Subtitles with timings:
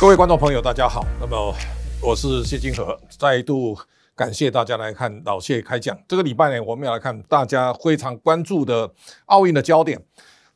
[0.00, 1.04] 各位观众朋友，大家好。
[1.20, 1.52] 那么
[2.00, 3.76] 我是谢金河，再度
[4.14, 5.98] 感谢大家来看老谢开讲。
[6.06, 8.88] 这个礼拜呢，我们要来看大家非常关注的
[9.26, 10.00] 奥运的焦点。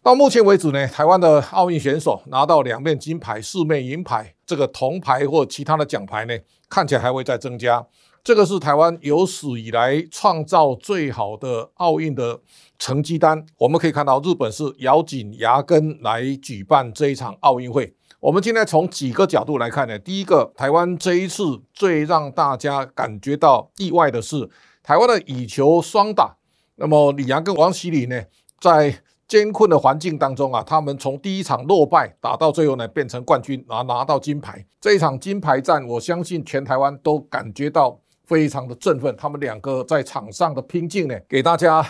[0.00, 6.38] 到目前为止呢，台湾的奥运选手拿到两面金牌、四面银牌，这个铜牌或其他的奖牌呢，
[6.68, 7.84] 看起来还会再增加。
[8.24, 12.40] 这个是台湾有史以来创造最好的奥运的
[12.78, 13.44] 成绩单。
[13.58, 17.96] 我们可以看到，日本是咬紧牙根来举办这一场奥运会。
[18.20, 24.48] 我们今天从几个角度来看呢，第一个，台湾这一次最让大家感觉到意外的是，
[24.84, 26.36] 台湾的羽球双打，
[26.76, 28.22] 那么李阳跟王齐麟呢，
[28.60, 34.64] 在艰困的环境当中啊，他们从第一场落败打到最后呢，变成冠军，拿拿到金牌。
[34.80, 37.98] 这一场金牌战，我相信全台湾都感觉到
[38.32, 39.14] 非常的振奋。
[39.14, 41.86] 他们两个在场上的拼劲呢，给大家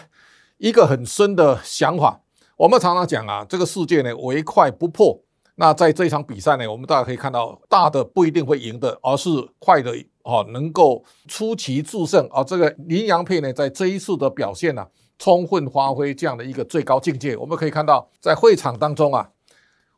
[0.58, 2.20] 一个很深的想法。
[2.56, 5.22] 我们常常讲啊，这个世界呢，唯快不破。
[5.54, 9.92] 那在这场比赛呢，我们大家可以看到，大的不一定会赢的，而是快的
[10.24, 12.26] 哦，能够出奇制胜。
[12.32, 14.84] 而这个林洋配呢，在这一次的表现呢、
[15.18, 17.36] 充分发挥这样的一个最高境界。
[17.36, 19.28] 我们可以看到，在会场当中啊，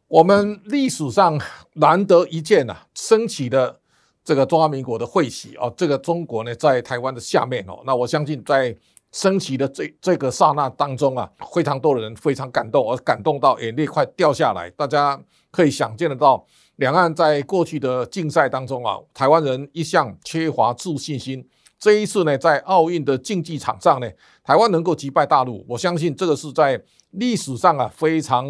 [0.09, 1.41] 我们历史上
[1.75, 3.81] 难得一见啊，升起的
[4.25, 8.75] 这个中华民国的会旗哦，这个中国呢，在台湾的下面哦，那我相信在。
[9.13, 14.69] 升旗的这这个刹那当中啊，非常多的人非常感动，而感动到眼泪快掉下来。
[14.71, 15.17] 大家
[15.53, 16.45] 可以想见得到，
[16.79, 21.49] 两岸在过去的竞赛当中啊，台湾人一向缺乏自信心。
[21.79, 24.11] 这一次呢，在奥运的竞技场上呢，
[24.43, 28.45] 台湾能够击败大陆，我相信这个是在历史上啊非常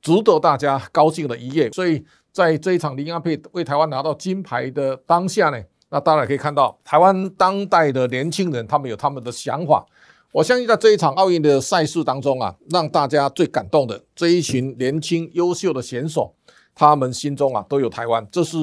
[0.00, 1.70] 值得大家高兴的一页。
[1.70, 2.02] 所以
[2.32, 5.62] 在这一场麟洋配为台湾拿到金牌的当下呢。
[5.90, 9.84] 那当然可以看到，台湾当代的年轻人，他们有他们的想法。
[10.32, 16.34] 我相信在这一场奥运的赛事当中啊，让大家最感动的这一群年轻优秀的选手，
[16.74, 18.58] 他们心中啊都有台湾，这是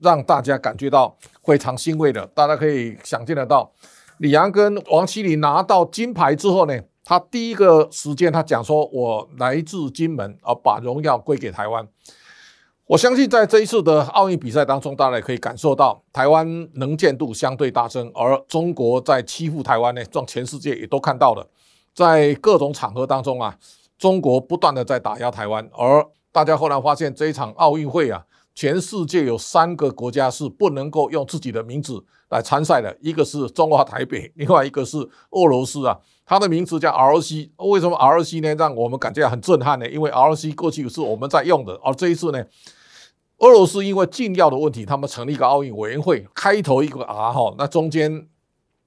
[0.00, 2.26] 让大家感觉到非常欣慰的。
[2.34, 3.70] 大家可以想见得到，
[4.18, 11.86] 李阳跟王齐麟拿到金牌之后呢，他第一个时间他讲说：“我来自金门，而把荣耀归给台湾。”
[12.92, 21.48] 我相信在这一次的奥运比赛当中，大家也可以感受到台湾能见度相对大增，而中国在欺负台湾呢，让全世界也都看到了。
[21.94, 23.56] 在各种场合当中啊，
[23.96, 34.98] 中国不断的在打压台湾，而大家后来发现这一场奥运会啊，全世界有三个国家是不能够用自己的名字来参赛的，一个是中华台北，另外一个是
[35.30, 35.98] 俄罗斯啊。
[36.26, 38.54] 它的名字叫 ROC，为什么 ROC 呢？
[38.54, 39.88] 让我们感觉很震撼呢？
[39.88, 42.42] 因为 ROC 过去是我们在用的，而这一次呢，
[43.42, 48.28] 俄罗斯因为禁药的问题，他们成立一个奥运委员会，开头一个 R 哈，那中间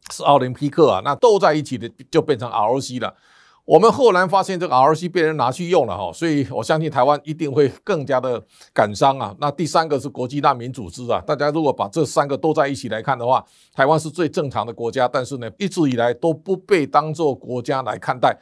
[0.09, 3.13] 是奥林匹克啊，那斗在一起的就变成 ROC 了。
[3.65, 8.41] 我们后来发现这个 ROC 被人拿去用了哈，所以我相信台湾一定会更加的
[8.73, 9.35] 感伤啊。
[9.41, 18.39] 那第三个是国际难民组织啊，大家如果把这三个都在一起来看的话，台湾是最正常的国家，但是呢，一直以来都不被当作国家来看待。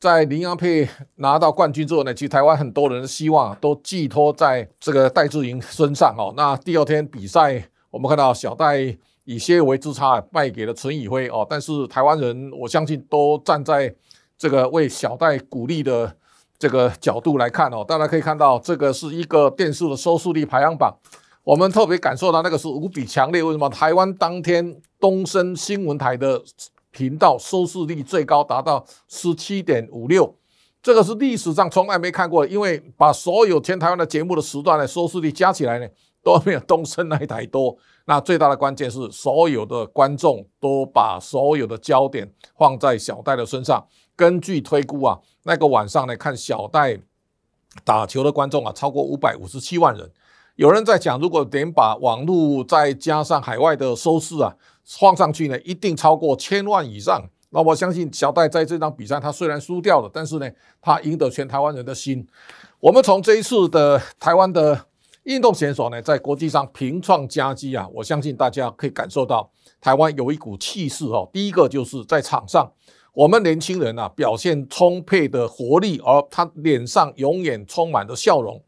[0.00, 6.34] 在林洋配拿到冠军之后呢，其实台湾很多人的希望都寄托在这个戴志颖身上哦。
[6.36, 13.94] 那第二天比赛，我们看到小戴以些微之差败给了陈宇辉哦，但是台湾人我相信都站在。
[14.42, 16.16] 这个为小戴鼓励的
[16.58, 20.96] 这个角度来看哦，大家可以看到，这个是一个电视的收视率排行榜。
[21.44, 23.42] 我们特别感受到那个是无比强烈。
[23.42, 23.68] 为什么？
[23.68, 26.42] 台湾当天东森新闻台的
[26.90, 30.34] 频道收视率最高，达到十七点五六，
[30.82, 32.46] 这个是历史上从来没看过。
[32.46, 35.86] 因为把所有全台湾的节目的时段的收视率加起来呢，
[36.22, 37.76] 都没有东森那一台多。
[38.06, 43.86] 那最大的关键是，所有的观众都把所有的焦点放在小戴的身上。
[44.16, 46.98] 根据推估啊，那个晚上呢，看小戴
[47.84, 50.10] 打球的观众啊，超过五百五十七万人。
[50.56, 54.54] 有人在讲，如果连把网络再加上海外的收视啊
[54.84, 57.22] 放上去呢，一定超过千万以上。
[57.50, 60.48] 那我相信小戴在这场比赛，他虽然输掉了，但是呢，
[60.80, 62.26] 他赢得全台湾人的心。
[62.78, 64.86] 我们从这一次的台湾的
[65.24, 69.50] 运动选手呢，在国际上平创佳绩啊，我相信大家可以感受到
[69.80, 71.28] 台湾有一股气势哦。
[71.32, 72.72] 第一个就是在场上。
[73.12, 78.62] 我们年轻人啊，表现充沛的活力，而他脸上永远充满着笑容。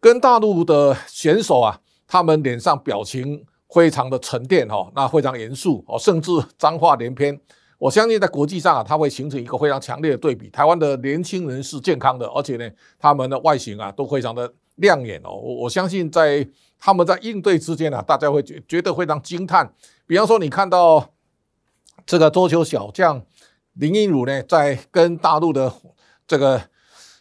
[0.00, 7.38] 跟大陆的选手啊，他们脸上表情非常的沉淀哦，那非常严肃哦，甚至脏话连篇。
[7.78, 10.48] 我相信在国际上啊，它会形成一个非常强烈的对比。
[10.50, 15.30] 台湾的年轻人是健康的，而且呢，他们的外形啊都非常的亮眼哦。
[15.32, 16.46] 我相信在
[16.78, 19.72] 他们在应对之间啊，大家会觉觉得非常惊叹。
[20.06, 21.10] 比方说，你看到
[22.04, 23.22] 这个桌球小将。
[23.78, 25.70] 林昀儒呢，在跟大陆的
[26.26, 26.58] 这个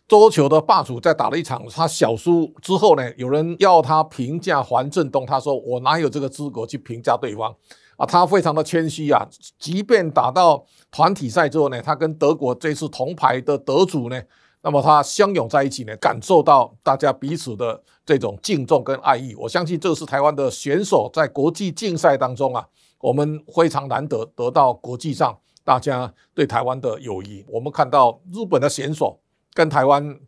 [0.07, 7.51] 桌球的霸主在打了一场，他小输之后呢，有人要他评价黄振东，他说我哪有这个资格去评价对方
[7.97, 8.05] 啊？
[8.05, 14.21] 他非常的谦虚啊，即便打到团体赛之后呢，他跟德国这次铜牌的得主呢，
[14.61, 19.33] 那么他相拥在一起呢，感受到大家彼此的这种敬重跟爱意。
[19.33, 22.63] 我相信这是台湾的选手在国际竞赛当中啊，
[22.99, 27.43] 我们非常难得得到国际上大家对台湾的友谊。
[27.47, 29.19] 我们看到日本的选手。
[29.55, 30.19] 跟台湾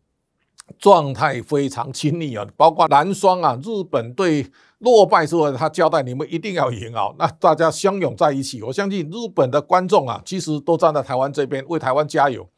[0.80, 4.48] 状态非常亲密啊， 包括男双啊，日本队
[4.80, 8.64] 落败之后，他交代你们一定要赢啊， 那大家相拥在一起。
[8.64, 12.50] 我相信日本的观众啊，其实都站在台湾这边为台湾加油。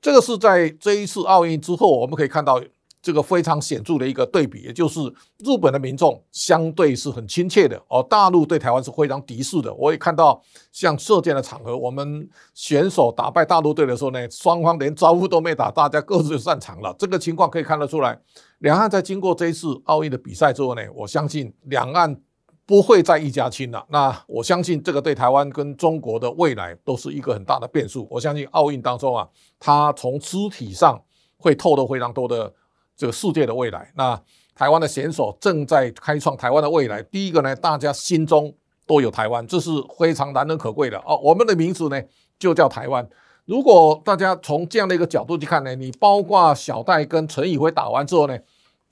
[0.00, 2.62] 这个是在这一次奥运之后，我们可以看到。
[3.02, 5.00] 这个非常显著的一个对比，也就是
[5.38, 9.74] 日本的民众相对是很亲切的，而大陆对台湾是非常敌视的。
[9.74, 10.40] 我也看到
[10.70, 16.94] 像射箭的场合，我们选手打败大陆队的时候呢，双方连招呼都没打，大家各自就散场了。
[16.96, 18.16] 这个情况可以看得出来，
[18.60, 22.16] 两岸在经过这一次奥运的比赛之后呢，我相信两岸
[22.64, 23.84] 不会再一家亲了。
[23.88, 28.06] 那我相信这个对台湾跟中国的未来都是一个很大的变数。
[28.08, 29.28] 我相信奥运当中啊，
[29.58, 31.02] 它从肢体上
[31.36, 32.54] 会透露非常多的。
[32.96, 34.20] 这个世界的未来，那
[34.54, 37.02] 台湾的选手正在开创台湾的未来。
[37.04, 38.54] 第一个呢，大家心中
[38.86, 41.18] 都有台湾，这是非常难能可贵的哦。
[41.22, 42.00] 我们的名字呢
[42.38, 43.08] 就叫台湾。
[43.44, 48.38] 如果大家从这样的一个角度去看呢，你包括小戴跟陈宇辉打完之后呢，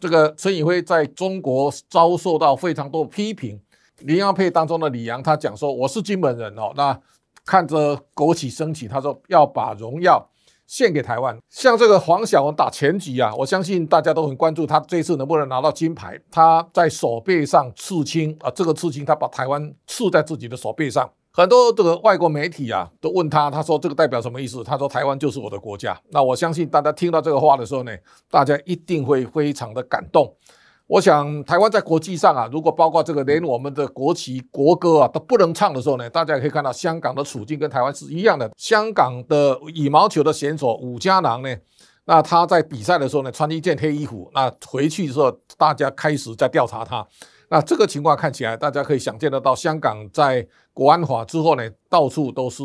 [0.00, 3.60] 这个陈宇辉在中国遭受到非常多批评。
[3.98, 6.98] 麟洋配当中的李阳他讲说：“我是金门人哦，那
[7.44, 10.26] 看着国旗升起，他说要把荣耀。”
[10.70, 16.16] 献给台湾，像这个黄晓文打拳击啊，我相信大家都很关注他这次能不能拿到金牌。
[16.30, 21.10] 他在手背上刺青啊，这个刺青他把台湾刺在自己的手背上。
[21.32, 24.62] 很多这个外国媒体啊都问他，他说这个代表什么意思？
[24.62, 26.00] 他说台湾就是我的国家。
[26.10, 27.90] 那我相信大家听到这个话的时候呢，
[28.30, 30.32] 大家一定会非常的感动。
[30.90, 38.50] 我想台湾在国际上啊，如果包括这个连我们的国旗国歌啊都不能唱的时候呢，大家也可以看到香港的处境跟台湾是一样的。
[38.56, 41.56] 香港的羽毛球的选手伍家朗呢，
[42.06, 47.06] 那他在比赛的时候呢，穿一件黑衣服，那回去的时候大家开始在调查他。
[47.50, 50.44] 那这个情况看起来，大家可以想见得到，香港在
[50.74, 52.64] 国安法之后呢，到处都是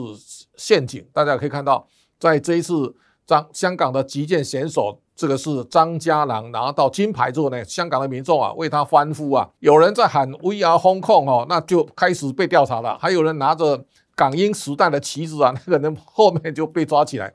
[0.57, 1.07] 陷阱。
[1.13, 1.88] 大家可以看到，
[2.19, 2.95] 在这一次
[3.28, 5.00] 张香港的击剑选手。
[5.16, 12.98] 这个是张家朗拿到金牌之后呢，香港的民众啊为他欢呼啊，有人在喊 “We are Hong Kong” 哦，那就开始被调查了。
[13.00, 17.34] 还有人拿着港英时代的旗子啊， 那个人后面就被抓起来。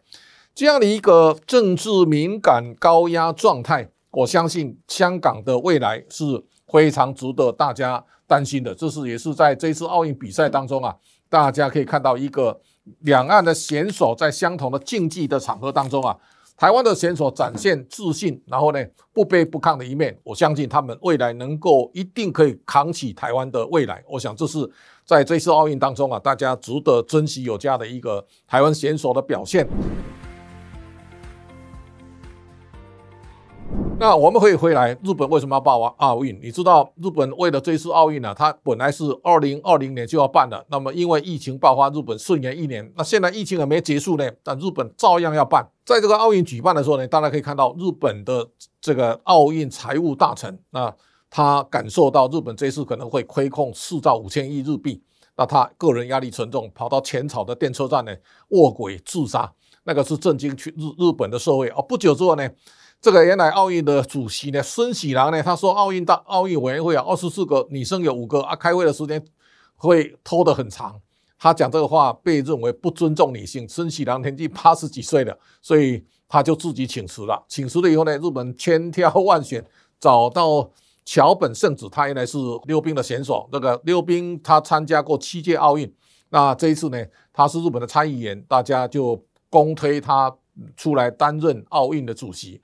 [0.54, 8.74] 这样的一个政治敏感高压状态，我相信香港的未来是非常值得大家担心的。
[8.74, 10.94] 这是也是在这次奥运比赛当中啊，
[11.30, 12.60] 大家可以看到一个
[12.98, 16.14] 两岸的选手在相同的竞技的场合当中啊。
[16.60, 18.84] 台湾的选手展现自信，然后呢，
[19.14, 24.04] 不卑不亢的一面，我相信他们未来能够一定可以扛起台湾的未来。
[24.06, 24.70] 我想这是
[25.06, 29.66] 在这次奥运当中啊，大家值得珍惜有加的一个台湾选手的表现。
[34.00, 36.40] 那我们可以回来，日本为什么要办奥运？
[36.42, 42.90] 你知道日本为了这次奥运呢，它本来是二零二零年就要办的，那么因为疫情爆发，日本顺延一年。
[42.96, 45.68] 那现在疫情还没结束呢，但日本照样要办。
[45.84, 48.48] 在这个奥运举办的时候呢，大家可以看到日本的
[48.80, 50.90] 这个奥运财务大臣，那
[51.28, 55.02] 他感受到日本这次可能会亏空四兆五千亿日币，
[55.36, 58.16] 那他个人压力沉重，跑到浅草的电车站呢
[58.48, 59.52] 卧轨自杀，
[59.84, 61.68] 那个是震惊去日日本的社会。
[61.76, 62.48] 哦，不久之后呢。
[63.00, 69.24] 这个原来奥运的主席呢，孙喜朗呢，他说奥运大奥运委员会啊，二十四个女生有五个啊，开会的时间
[69.76, 71.00] 会拖得很长。
[71.38, 73.66] 他讲这个话被认为不尊重女性。
[73.66, 77.42] 孙喜朗年纪八十几岁了，所以他就自己请辞了。
[77.48, 79.64] 请辞了以后呢，日本千挑万选
[79.98, 80.70] 找到
[81.06, 83.48] 桥本圣子，他原来是溜冰的选手。
[83.50, 85.90] 那个溜冰他参加过七届奥运，
[86.28, 87.02] 那这一次呢，
[87.32, 90.30] 他是日本的参议员，大家就公推他
[90.76, 92.60] 出来担任奥运的主席。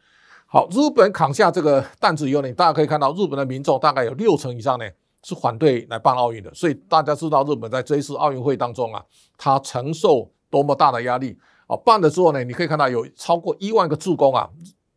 [0.56, 4.86] 好，日本扛下这个担子以后呢，大家可以看到，日本的民众大概有六成以上呢
[5.22, 6.50] 是反对来办奥运的。
[6.54, 9.04] 所以大家知道，日本在这一次奥运会当中啊，
[9.36, 11.36] 他承受多么大的压力
[11.66, 11.76] 啊！
[11.84, 14.48] 办了之后呢，你可以看到有超过一万个助攻啊，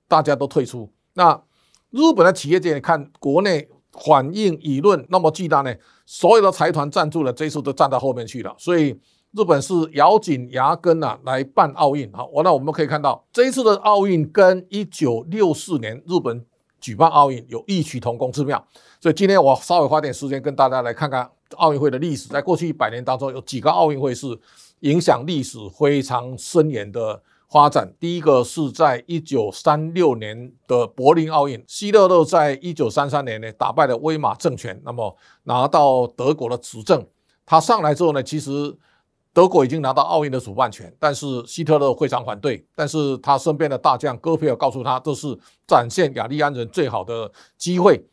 [0.07, 0.89] 大家都退出。
[1.15, 1.33] 那
[1.89, 5.75] 日本的企业界看国内反应舆论那么巨大呢，
[6.05, 8.97] 所有的财团赞助的这一次都站到后面去了，所以。
[9.31, 16.43] 日本是咬紧牙根啊来办奥运，好，那我们可以看到这一次的奥运跟一九六四年日本
[16.81, 18.65] 举办奥运有异曲同工之妙，
[18.99, 24.27] 所以今天我稍微花点时间跟大家来看看奥运会的历史，在过去一百年当中有几个奥运会是
[24.79, 27.93] 影响历史非常深远的发展。
[27.99, 37.05] 第一个是在一九三六年的柏林奥运，希特勒在一九三三年呢打败了威玛政权，那么拿到德国的执政。
[37.45, 38.75] 他上来之后呢，其实
[39.33, 42.65] 德国已经拿到奥运的主办权，但是希特勒非常反对。
[42.75, 48.05] 但是他身边的大将戈培尔告诉他，这是展现雅利安人最好的机会。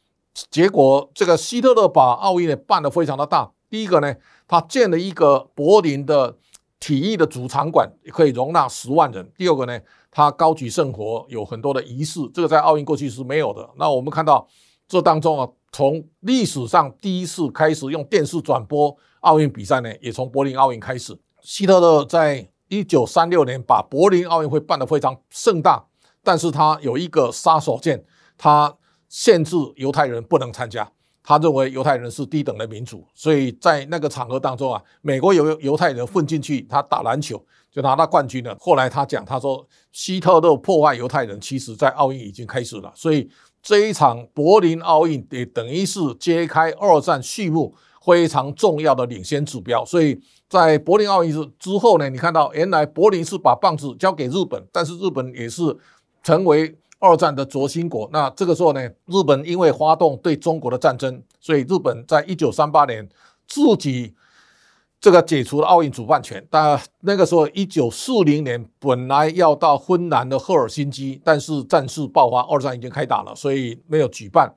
[0.50, 3.50] 结果这个希特勒把奥运呢办得非常的大。
[3.70, 4.14] 第一个呢，
[4.46, 6.36] 他建了一个柏林的
[6.78, 9.32] 体育的主场馆，可以容纳十万人。
[9.36, 9.80] 第二个呢，
[10.10, 13.68] 他高举圣火，有很多的仪式，这个在奥运过去是没有的。
[13.76, 14.46] 那我们看到
[14.86, 21.14] 这当中啊，从历史上第一次开始用电视转播奥运比赛呢，也从柏林奥运开始。
[21.42, 25.84] 希特勒在一九三六年把柏林奥运会办得非常盛大，
[26.22, 28.02] 但是他有一个杀手锏，
[28.38, 28.74] 他
[29.10, 30.90] 限制犹太人不能参加。
[31.22, 38.56] 他认为犹太人是低等的民族，所以在那个场合当中啊，美国有犹太人混进去，他打篮球就拿到冠军了。
[38.58, 42.90] 后来他讲，他说希特勒破坏犹太人，其实在奥运已经开始了。
[42.94, 43.28] 所以
[43.66, 49.84] 这一场柏林奥运也等于是揭开二战序幕非常重要的领先指标。
[49.84, 50.16] 所以
[50.48, 55.76] 在柏林奥运之之后呢，你看到原来柏林是把棒子交给日本，但是日本也是
[56.22, 56.76] 成为。
[56.98, 63.06] 二战的轴心国，那这个时候呢，日本因为发动对中国的战争，所以日本在一九三八年
[63.46, 64.14] 自己
[65.00, 66.44] 这个解除了奥运主办权。
[66.50, 74.52] 但那个时候，一九四零年本来要到芬兰的赫尔辛基，但是战事爆发，二战已经开打了，所以没有举办。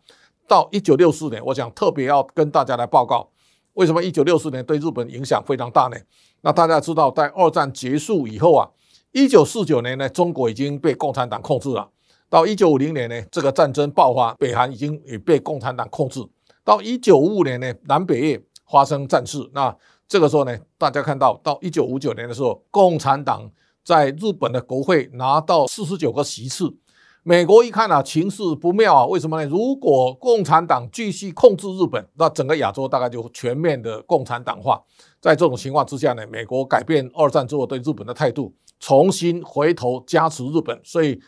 [0.47, 3.29] 到一九六四年，我想特别要跟大家来报告，
[3.73, 5.97] 为什么一九六四年对日本影响非常大呢？
[6.41, 8.67] 那大家知道，在二战结束以后啊，
[9.11, 11.87] 一九四九年呢，中国已经被共产党控制了。
[12.29, 16.19] 到一九五零年呢，这个战争爆发，北韩已经也被共产党控制。
[16.63, 18.41] 到一九五五年呢，南北越
[18.71, 19.37] 发生战事。
[19.53, 19.75] 那
[20.09, 23.49] 这个时候呢，大家看到，到一九五九年的时候，共产党
[23.83, 26.75] 在日本的国会拿到四十九个席次。
[27.21, 29.47] 美国一看啊，情势不妙啊，为什么呢？
[29.47, 34.81] 如果共产党继续控制日本，那整个亚洲大概就全面的共产党化。
[35.21, 41.21] 在这种情况之下呢，美国改变二战之后对日本的态度，重新回头加持日本，所以。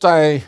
[0.00, 0.40] 在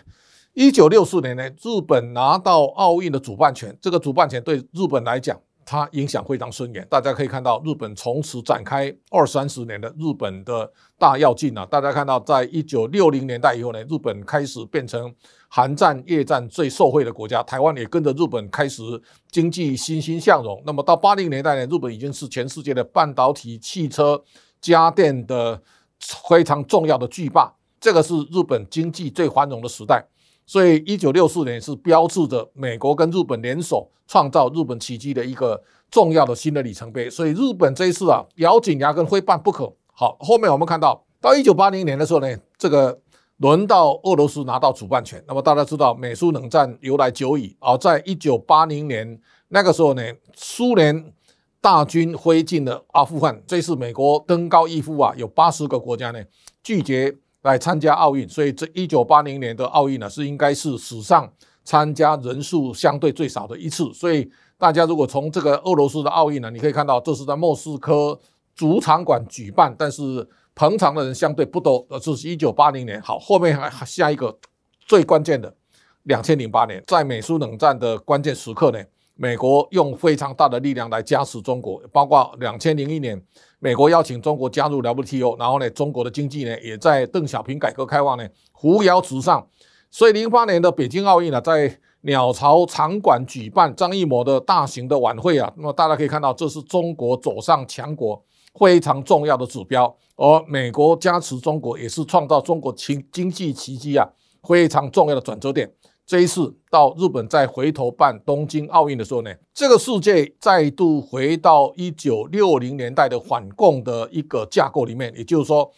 [0.53, 3.77] 一九六四年呢，日本拿到奥运的主办权。
[3.83, 5.37] 这个主办权对日本来讲，
[5.71, 6.85] 它影响非常深远。
[6.91, 11.65] 大家可以看到，日本从此展开二三十年的日本的大跃进啊！
[11.65, 15.15] 大家看到，在一九六零年代以后呢，日本开始变成
[15.47, 18.83] 韩战、越战最受惠的国家，台湾也跟着日本开始
[19.31, 20.61] 经济欣欣向荣。
[20.67, 24.21] 那么到八零年代呢，日本已经是全世界的半导体、汽车、
[24.61, 25.63] 家电的
[26.01, 27.55] 非常重要的巨霸。
[27.81, 30.05] 这个是日本经济最繁荣的时代，
[30.51, 37.09] 所以一九六四年是标志着美国跟日本联手创造日本奇迹的一个重要的新的里程碑。
[37.09, 39.73] 所以日本这一次啊，咬紧牙根非办不可。
[39.93, 43.01] 好，后面我们看到到一九八零年的时候呢，这个
[43.37, 45.23] 轮到俄罗斯拿到主办权。
[45.29, 50.03] 那么大家知道，美苏冷战由来久矣，而在一九八零年那个时候呢，
[50.35, 51.13] 苏联
[51.61, 53.41] 大军挥进了阿富汗。
[53.47, 56.21] 这次美国登高一呼啊，有八十个国家呢
[56.65, 57.17] 拒绝。
[57.43, 61.33] 来参加奥运，所以这一九八零年的奥运呢，是应该是史上
[61.65, 63.93] 参加人数相对最少的一次。
[63.95, 68.19] 所以大家如果从这个俄罗斯的奥运呢，你可以看到这是在莫斯科
[68.55, 71.87] 主场馆举办，但是捧场的人相对不多。
[71.89, 73.01] 呃，这是一九八零年。
[73.01, 74.39] 好，后面还下一个
[74.87, 75.55] 最关键的
[76.03, 78.79] 两千零八年，在美苏冷战的关键时刻呢，
[79.23, 83.23] 美国用非常大的力量来加持中国，包括两千零一年。
[83.59, 88.27] 美国邀请中国加入 WTO，然后呢，中国的经济呢也在邓小平改革开放呢
[88.59, 89.47] 扶摇直上，
[89.91, 98.25] 所以零八年的北京奥运呢，在鸟巢场馆举办张艺谋的大型的晚会啊，那么大家可以看到，这是中国走上强国
[98.59, 104.09] 非常重要的指标，而美国加持中国也是创造中国经经济奇迹啊
[104.45, 105.71] 非常重要的转折点。
[106.11, 115.71] 这一次到日本再回头办东京奥运的时候呢，这个世界再度回到一九六零年代的反共的一个架构里面，也就是说，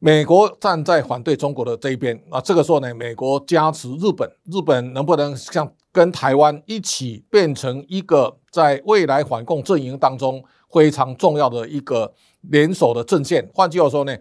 [0.00, 2.40] 美国站在反对中国的这一边啊。
[2.40, 13.48] 这个时候呢，美国加持日本，日本能不能像跟台湾一起变成一个在未来反共阵营当中非常重要的一个联手的阵线？
[13.54, 14.12] 换句话说呢，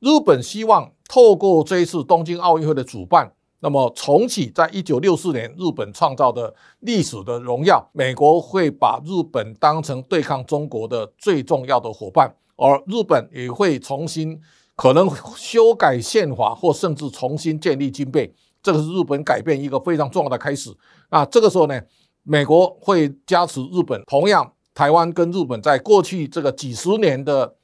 [0.00, 3.32] 日本希望透过这一次东京奥运会的主办。
[3.62, 14.40] 那么重启在一九六四年日本创造的历史的荣耀，美国会把日本当成对抗中国的最重要的伙伴，而日本也会重新
[14.74, 20.74] 可能修改宪法，或甚至重新建立军备，这个是日本改变一个非常重要的开始。
[21.10, 21.80] 那这个时候呢，
[22.24, 24.02] 美国会加持日本。
[24.06, 27.54] 同样，台湾跟日本在过去这个几十年的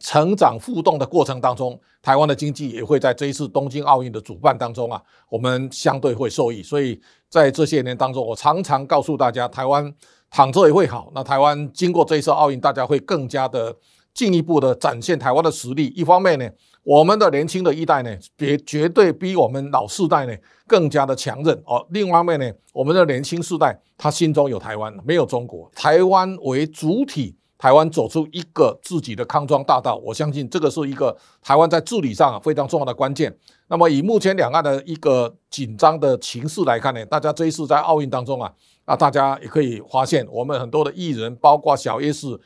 [0.00, 6.62] 成长互动的过程当中，台湾的经济也会在这一次东京奥运的主办当中啊，我们相对会受益。
[6.62, 9.92] 所以在这些年当中，我常常告诉大家，台湾
[10.30, 11.10] 躺着也会好。
[11.14, 13.74] 那台湾经过这一次奥运，大家会更加的
[14.12, 15.86] 进一步的展现台湾的实力。
[15.96, 16.48] 一方面呢，
[16.82, 20.34] 我们的年轻的一代呢，绝绝对比我们老世代呢
[20.66, 21.86] 更加的强韧哦。
[21.90, 27.34] 另外一方面呢，我们的年轻世代他心中有台湾，没有中国，台湾为主体。
[27.58, 33.34] 台湾走出一个自己的康庄大道，我相信这个是一个台湾在治理上非常重要的关键。
[33.68, 38.52] 那么以目前两岸的一个紧张的情势来看呢，大家这一次在奥运当中啊，
[38.84, 42.38] 啊大家也可以发现，我们很多的艺人，包括小 S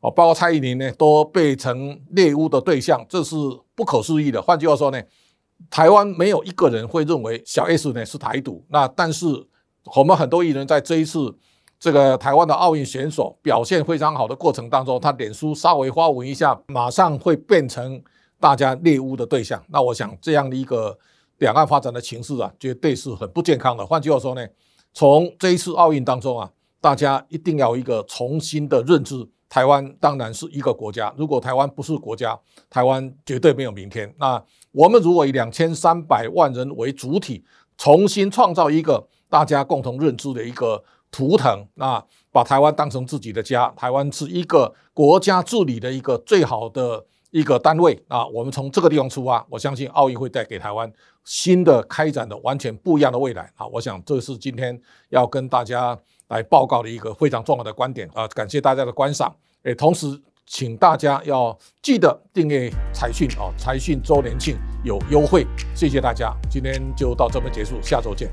[0.00, 3.36] 哦，包括蔡依林呢，都被成猎巫的对象，这是
[3.74, 4.40] 不可思议的。
[4.40, 5.02] 换句话说呢，
[5.68, 8.64] 台湾没有一个人会认为小 S 呢是台独。
[8.70, 9.26] 那但是
[9.94, 11.36] 我们很多艺人在这一次。
[11.84, 18.02] 这个台湾的奥运选手表现非常好的过程当中，他脸书稍微发文一下，马上会变成
[18.40, 19.62] 大家猎巫的对象。
[19.68, 20.98] 那我想这样的一个
[21.40, 23.84] 两岸发展的情势啊，绝对是很不健康的。
[23.84, 24.46] 换句话说呢，
[24.94, 26.50] 从这一次奥运当中啊，
[26.80, 31.12] 大家一定要一个重新的认知，台湾当然是一个国家。
[31.18, 32.34] 如果台湾不是国家，
[32.70, 34.10] 台湾绝对没有明天。
[34.18, 37.44] 那我们如果以两千三百万人为主体，
[37.76, 40.82] 重新创造一个大家共同认知的一个。
[41.16, 48.26] 图腾，那把台湾当成自己的家，台湾是一个国家治理的一个最好的一个单位啊。
[48.26, 53.64] 我们从这个地方出发，我相信奥运会带给台湾新的开展的完全不一样的未来啊。
[53.68, 54.76] 我想这是今天
[55.10, 58.26] 要跟大家来报告的一个非常重要的观点啊。
[58.26, 66.34] 感谢大家的观赏，也同时请大家要记得订阅财讯啊，财讯周年庆有优惠，谢谢大家。
[66.50, 68.28] 今天就到这边结束，下周见。